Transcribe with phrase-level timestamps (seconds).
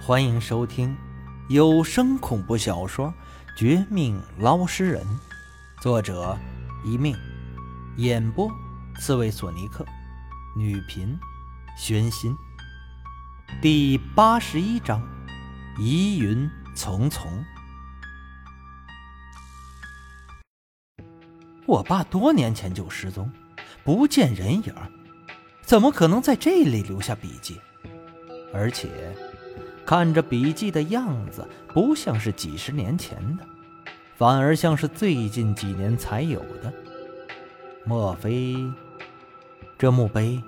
[0.00, 0.96] 欢迎收听
[1.48, 3.08] 有声恐怖小说
[3.58, 5.02] 《绝命捞尸人》，
[5.82, 6.38] 作者
[6.84, 7.14] 一命，
[7.96, 8.50] 演播
[8.98, 9.84] 刺猬索尼克，
[10.56, 11.18] 女频
[11.76, 12.34] 宣心。
[13.60, 15.02] 第八十一章，
[15.78, 17.44] 疑云重重。
[21.66, 23.30] 我爸多年前就失踪，
[23.84, 24.74] 不见人影，
[25.62, 27.60] 怎么可能在这里留下笔记？
[28.54, 28.88] 而且。
[29.88, 33.44] 看着笔记的样子，不像是几十年前的，
[34.16, 36.70] 反而像是最近几年才有的。
[37.86, 38.54] 莫非
[39.78, 40.42] 这墓碑、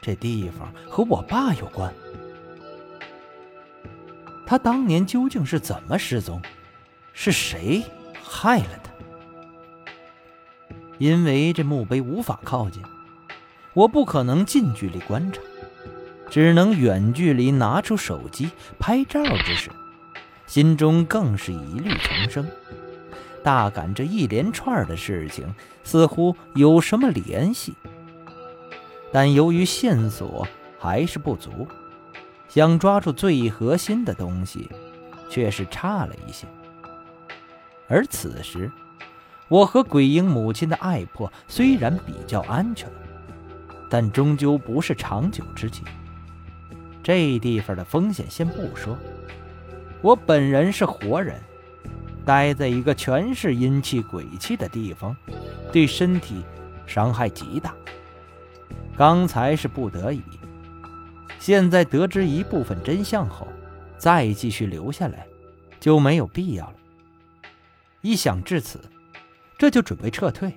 [0.00, 1.94] 这地方和我爸有关？
[4.44, 6.42] 他当年究竟是怎么失踪？
[7.12, 7.80] 是谁
[8.24, 8.90] 害了他？
[10.98, 12.82] 因为这墓碑无法靠近，
[13.72, 15.40] 我不可能近距离观察。
[16.34, 19.70] 只能远距离拿出手机拍照之时，
[20.48, 22.44] 心中更是疑虑丛生，
[23.40, 25.54] 大感这一连串的事情
[25.84, 27.72] 似乎有什么联系。
[29.12, 30.44] 但由于线索
[30.76, 31.68] 还是不足，
[32.48, 34.68] 想抓住最核心的东西，
[35.30, 36.48] 却是差了一些。
[37.86, 38.68] 而此时，
[39.46, 42.90] 我和鬼婴母亲的爱魄虽然比较安全，
[43.88, 45.84] 但终究不是长久之计。
[47.04, 48.96] 这地方的风险先不说，
[50.00, 51.38] 我本人是活人，
[52.24, 55.14] 待在一个全是阴气鬼气的地方，
[55.70, 56.42] 对身体
[56.86, 57.74] 伤害极大。
[58.96, 60.22] 刚才是不得已，
[61.38, 63.46] 现在得知一部分真相后，
[63.98, 65.26] 再继续留下来
[65.78, 66.74] 就没有必要了。
[68.00, 68.80] 一想至此，
[69.58, 70.50] 这就准备撤退。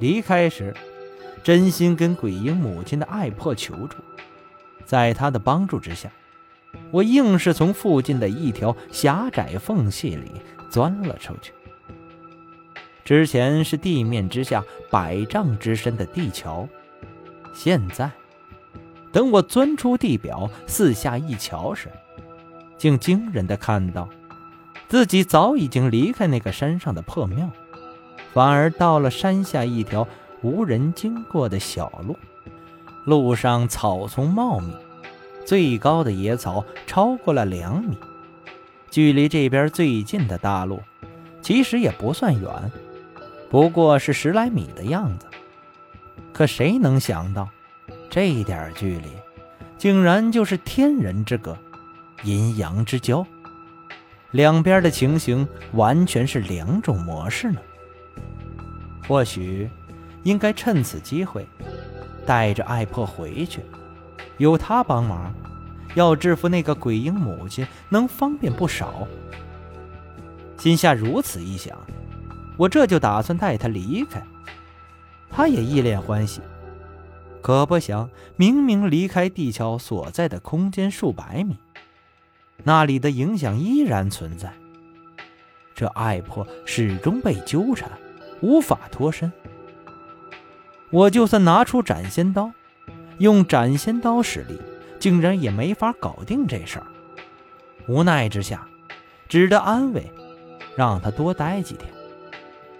[0.00, 0.74] 离开时，
[1.44, 3.98] 真心跟鬼婴母亲的爱婆求助。
[4.84, 6.10] 在他的帮助之下，
[6.90, 10.30] 我硬是从附近的一条狭窄缝隙里
[10.70, 11.52] 钻了出去。
[13.04, 16.68] 之前是地面之下百丈之深的地桥，
[17.52, 18.10] 现在
[19.10, 21.88] 等我钻出地表，四下一瞧时，
[22.78, 24.08] 竟惊人的看到，
[24.88, 27.50] 自己早已经离开那个山上的破庙，
[28.32, 30.06] 反而到了山下一条
[30.40, 32.16] 无人经过的小路。
[33.04, 34.72] 路上草丛茂密，
[35.44, 37.96] 最高的野草超过了两米。
[38.90, 40.80] 距离这边最近的大路，
[41.40, 42.50] 其实也不算远，
[43.50, 45.26] 不过是十来米的样子。
[46.32, 47.48] 可谁能想到，
[48.08, 49.08] 这点距离，
[49.78, 51.56] 竟然就是天人之隔，
[52.22, 53.26] 阴阳之交。
[54.30, 57.60] 两边的情形完全是两种模式呢。
[59.08, 59.68] 或许，
[60.22, 61.46] 应该趁此机会。
[62.26, 63.60] 带着艾破回去，
[64.38, 65.34] 有他帮忙，
[65.94, 69.06] 要制服那个鬼婴母亲能方便不少。
[70.58, 71.76] 心下如此一想，
[72.56, 74.22] 我这就打算带他离开。
[75.28, 76.40] 他也一脸欢喜。
[77.40, 81.56] 可不想，明明离开地壳所在的空间数百米，
[82.62, 84.52] 那里的影响依然存在。
[85.74, 87.90] 这爱破始终被纠缠，
[88.40, 89.32] 无法脱身。
[90.92, 92.52] 我就算拿出斩仙刀，
[93.16, 94.60] 用斩仙刀使力，
[95.00, 96.86] 竟然也没法搞定这事儿。
[97.86, 98.68] 无奈之下，
[99.26, 100.12] 只得安慰，
[100.76, 101.90] 让他多待几天，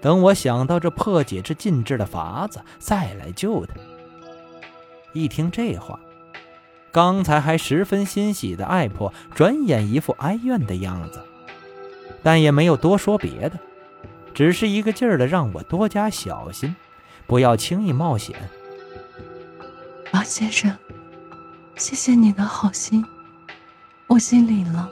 [0.00, 3.74] 等我想到这破解这禁制的法子，再来救他。
[5.12, 6.00] 一听这话，
[6.90, 11.20] 刚才还十分欣喜的爱婆，转眼一副哀怨的样子，
[12.22, 13.58] 但也没有多说别的，
[14.32, 16.74] 只是一个劲儿的让我多加小心。
[17.28, 18.34] 不要轻易冒险，
[20.14, 20.74] 王先生，
[21.76, 23.04] 谢谢你的好心，
[24.06, 24.90] 我心领了。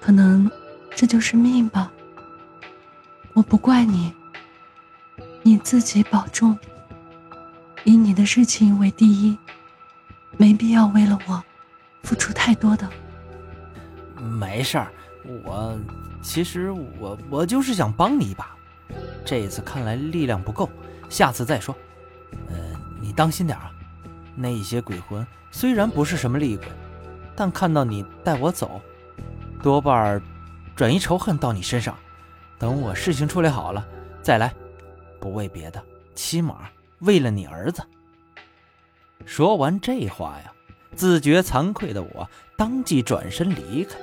[0.00, 0.50] 可能
[0.96, 1.92] 这就是命吧。
[3.34, 4.10] 我不怪你，
[5.42, 6.58] 你自己保重。
[7.84, 9.36] 以你的事情为第一，
[10.38, 11.44] 没必要为了我
[12.04, 12.88] 付出太多的。
[14.16, 14.90] 没事儿，
[15.44, 15.78] 我
[16.22, 18.56] 其实我我就是想帮你一把，
[19.26, 20.70] 这一次看来力量不够。
[21.08, 21.74] 下次再说，
[22.48, 22.56] 呃，
[23.00, 23.72] 你当心点啊！
[24.34, 26.66] 那些鬼魂虽然不是什么厉鬼，
[27.34, 28.80] 但看到你带我走，
[29.62, 30.22] 多半
[30.76, 31.96] 转移仇恨到你身上。
[32.58, 33.86] 等我事情处理好了
[34.22, 34.54] 再来，
[35.20, 35.82] 不为别的，
[36.14, 36.68] 起码
[37.00, 37.82] 为了你儿子。
[39.24, 40.52] 说完这话呀，
[40.94, 43.96] 自觉惭愧的我当即转身离开，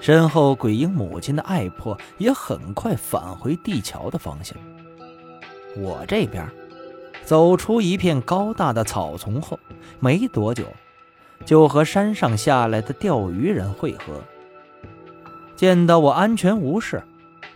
[0.00, 4.56] 身后鬼婴母亲的爱魄也很快返回地桥的方向。
[5.76, 6.48] 我这边
[7.24, 9.58] 走出一片高大的草丛后，
[9.98, 10.64] 没多久，
[11.44, 14.22] 就和山上下来的钓鱼人会合。
[15.56, 17.02] 见到我安全无事，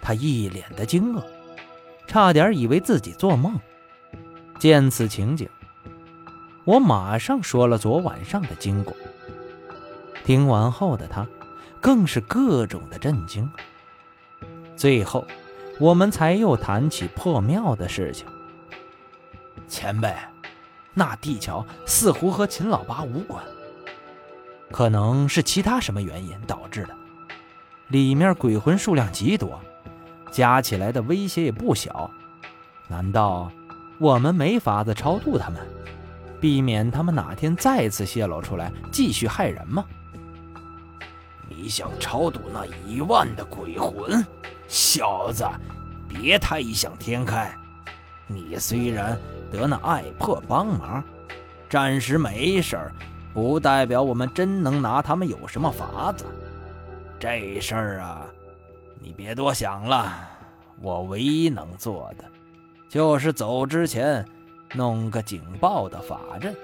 [0.00, 1.22] 他一脸的惊愕，
[2.06, 3.58] 差点以为自己做梦。
[4.58, 5.48] 见此情景，
[6.64, 8.96] 我马上说了昨晚上的经过。
[10.24, 11.26] 听完后的他，
[11.80, 13.48] 更是各种的震惊。
[14.76, 15.26] 最后，
[15.80, 18.26] 我们才又谈起破庙的事情。
[19.68, 20.12] 前辈，
[20.92, 23.42] 那地桥似乎和秦老八无关，
[24.70, 26.94] 可能是其他什么原因导致的。
[27.88, 29.60] 里面鬼魂数量极多，
[30.30, 32.10] 加起来的威胁也不小。
[32.88, 33.50] 难道
[33.98, 35.60] 我们没法子超度他们，
[36.40, 39.84] 避免他们哪天再次泄露出来，继续害人吗？
[41.48, 44.24] 你想超度那一万的鬼魂，
[44.68, 45.44] 小子，
[46.08, 47.50] 别太异想天开。
[48.26, 49.18] 你虽然
[49.50, 51.02] 得那爱破帮忙，
[51.70, 52.92] 暂时没事儿，
[53.32, 56.26] 不代表我们真能拿他们有什么法子。
[57.18, 58.26] 这事儿啊，
[59.00, 60.28] 你别多想了。
[60.80, 62.24] 我唯一能做的，
[62.88, 64.24] 就是走之前
[64.74, 66.54] 弄个警报的法阵，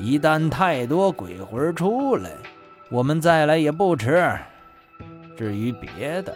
[0.00, 2.30] 一旦太多鬼魂出来，
[2.90, 4.34] 我们再来也不迟。
[5.36, 6.34] 至于别的，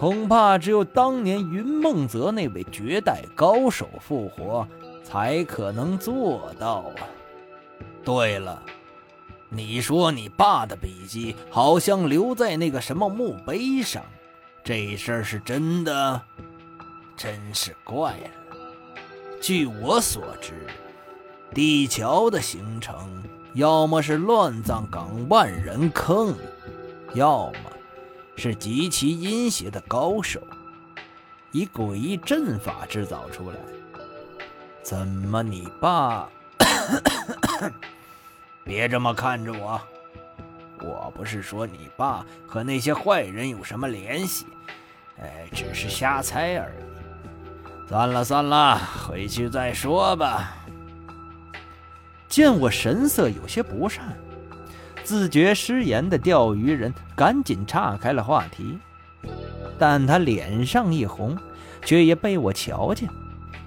[0.00, 4.66] 恐怕只有当年云梦泽那位绝代高手复活，
[5.04, 7.04] 才可能做到啊。
[8.02, 8.62] 对了。
[9.50, 14.02] 你说你爸的笔记好像留在那个什么墓碑上，
[14.64, 16.22] 这事儿是真的？
[17.14, 18.56] 真是怪了。
[19.38, 20.66] 据我所知，
[21.52, 26.34] 地桥的形成，要么是乱葬岗万人坑，
[27.12, 27.69] 要么
[28.40, 30.40] 是极其阴邪的高手
[31.52, 33.56] 以诡异阵法制造出来。
[34.82, 36.26] 怎么，你爸？
[38.64, 39.80] 别这么看着我，
[40.80, 44.46] 我不是说你爸和那些坏人有什么联系，
[45.20, 47.88] 哎，只是瞎猜而已。
[47.88, 50.56] 算了算了，回去再说吧。
[52.28, 54.16] 见我神色有些不善，
[55.10, 58.78] 自觉失言的钓鱼人赶紧岔开了话题，
[59.76, 61.36] 但他脸上一红，
[61.84, 63.08] 却也被我瞧见，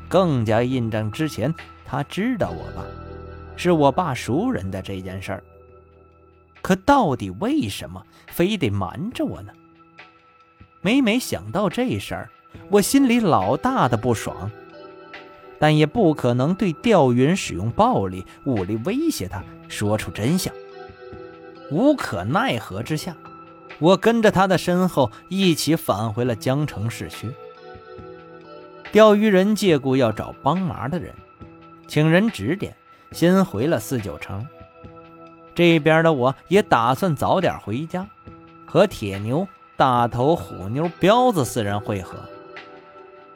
[0.07, 1.53] 更加印证之前
[1.85, 2.85] 他知道我爸。
[3.57, 5.43] 是我爸熟人的这件事儿，
[6.61, 9.51] 可到底为什么非得瞒着我呢？
[10.79, 12.29] 每每想到这事儿，
[12.69, 14.49] 我心里老大的不爽，
[15.59, 20.53] 但也不可能对钓鱼人使用暴力、武力威胁他，说出真相。
[21.73, 23.15] 无可奈何之下，
[23.79, 27.31] 我跟着他的身后一起返回了江城市区。
[28.91, 31.11] 钓鱼人借故要找帮忙的人，
[31.87, 32.75] 请人指点。
[33.11, 34.47] 先回了四九城，
[35.53, 38.07] 这边的我也打算早点回家，
[38.65, 42.17] 和铁牛、大头、虎妞、彪子四人会合。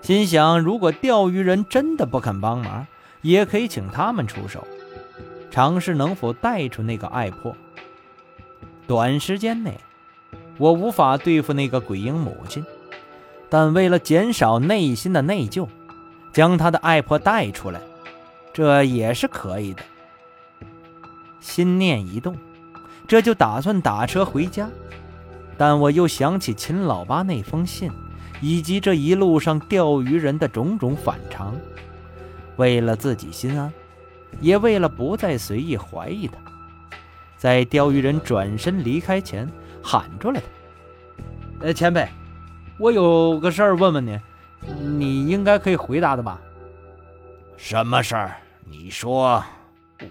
[0.02, 2.88] 心想，如果钓鱼人真的不肯帮忙，
[3.22, 4.66] 也可以请他们出手，
[5.52, 7.56] 尝试能否带出那个爱魄。
[8.88, 9.78] 短时间内，
[10.58, 12.66] 我无法对付那个鬼婴母亲，
[13.50, 15.68] 但为了减少内心的内疚，
[16.32, 17.82] 将他的爱婆带出来。
[18.54, 19.84] 这也是可以的。
[21.40, 22.36] 心念一动，
[23.08, 24.70] 这就打算打车回家。
[25.58, 27.92] 但我又想起秦老八那封信，
[28.42, 31.56] 以及这一路上钓鱼人的种种反常，
[32.56, 33.72] 为了自己心安，
[34.40, 36.38] 也为了不再随意怀疑他，
[37.38, 39.48] 在钓鱼人转身离开前
[39.84, 40.46] 喊住了他
[41.68, 42.08] ：“呃，前辈，
[42.80, 44.20] 我有个事儿问问你，
[44.98, 46.42] 你应该可以回答的吧
[47.56, 48.38] ？”“什么事儿？”
[48.70, 49.42] 你说，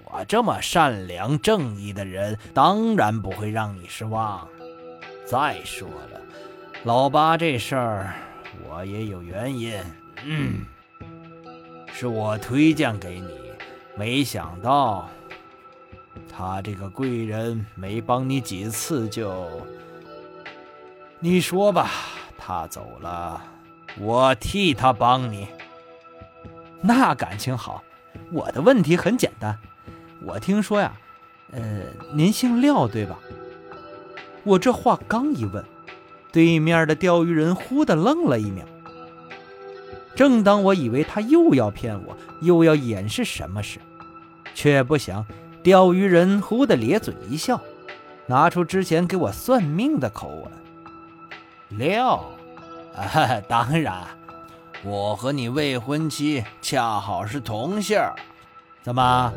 [0.05, 4.49] 我这么善良正义的人，当然不会让你失望。
[5.27, 6.21] 再说了，
[6.85, 8.15] 老八这事儿，
[8.67, 9.79] 我也有原因。
[10.25, 10.65] 嗯，
[11.93, 13.29] 是我推荐给你，
[13.95, 15.07] 没想到
[16.37, 19.49] 他这个贵人没帮你几次就……
[21.19, 21.91] 你说吧，
[22.37, 23.43] 他走了，
[23.99, 25.49] 我替他帮你，
[26.83, 27.83] 那感情好。
[28.31, 29.59] 我的问题很简单，
[30.23, 30.93] 我听说呀，
[31.53, 33.19] 呃，您姓廖对吧？
[34.45, 35.65] 我这话刚一问，
[36.33, 38.67] 对面的钓鱼人忽的愣了一秒。
[40.15, 43.81] 正当我以为他又要骗我，又要掩饰什么时，
[44.55, 45.25] 却不想
[45.67, 47.61] 钓鱼人忽的咧嘴一笑，
[48.27, 50.53] 拿出之前给我算命的口吻
[51.77, 52.25] ：“廖，
[52.95, 54.05] 啊， 当然。”
[54.85, 58.01] 我和你未婚妻恰好是同姓
[58.81, 59.33] 怎么，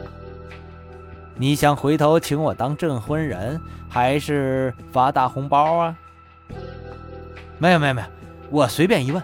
[1.35, 3.59] 你想回头请我当证婚人，
[3.89, 5.97] 还是发大红包啊？
[7.57, 8.07] 没有没有没有，
[8.51, 9.23] 我随便一问。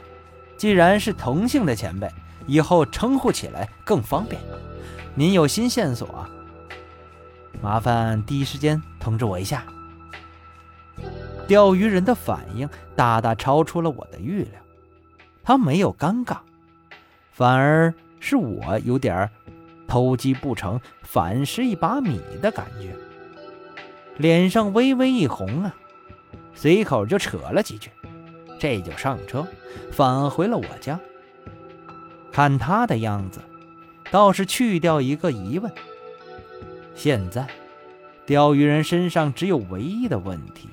[0.57, 2.09] 既然是同姓的前辈，
[2.47, 4.41] 以后称呼起来更方便。
[5.13, 6.25] 您有新线索，
[7.65, 9.63] 麻烦第一时间通知我一下。
[11.47, 14.51] 钓鱼人的反应大大超出了我的预料，
[15.43, 16.37] 他没有尴尬，
[17.31, 19.27] 反而是我有点
[19.87, 22.95] 偷鸡不成反蚀一把米的感觉，
[24.17, 25.75] 脸上微微一红啊，
[26.53, 27.89] 随口就扯了几句，
[28.59, 29.43] 这就上车
[29.91, 30.99] 返回了我家。
[32.31, 33.41] 看他的样子，
[34.11, 35.71] 倒是去掉一个疑问。
[36.95, 37.45] 现在，
[38.25, 40.69] 钓鱼人身上只有唯一的问题。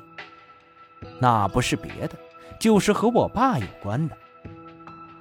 [1.19, 2.15] 那不是别的，
[2.59, 4.17] 就是和我爸有关的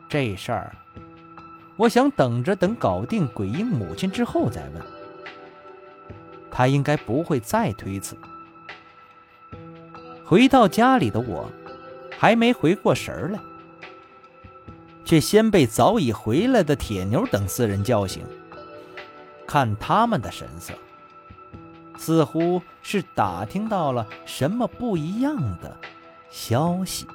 [0.08, 0.75] 这事儿。
[1.75, 4.84] 我想等着等搞定鬼婴母亲之后再问。
[6.51, 8.15] 他应该不会再推辞。
[10.24, 11.50] 回到家里的我，
[12.17, 13.39] 还没回过神来，
[15.03, 18.24] 却先被早已回来的铁牛等四人叫醒。
[19.48, 20.74] 看他们的神色，
[21.98, 25.75] 似乎是打听到了什么不一样的。
[26.29, 27.05] 消息。